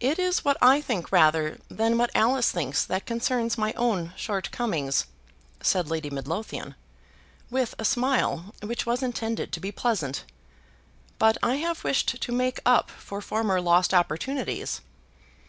"It 0.00 0.18
is 0.18 0.44
what 0.44 0.56
I 0.60 0.80
think 0.80 1.12
rather 1.12 1.60
than 1.68 1.98
what 1.98 2.10
Alice 2.16 2.50
thinks 2.50 2.84
that 2.84 3.06
concerns 3.06 3.56
my 3.56 3.72
own 3.74 4.12
shortcomings," 4.16 5.06
said 5.62 5.88
Lady 5.88 6.10
Midlothian, 6.10 6.74
with 7.48 7.72
a 7.78 7.84
smile 7.84 8.56
which 8.60 8.86
was 8.86 9.04
intended 9.04 9.52
to 9.52 9.60
be 9.60 9.70
pleasant. 9.70 10.24
"But 11.20 11.38
I 11.44 11.58
have 11.58 11.84
wished 11.84 12.20
to 12.20 12.32
make 12.32 12.58
up 12.66 12.90
for 12.90 13.20
former 13.20 13.60
lost 13.60 13.94
opportunities." 13.94 14.80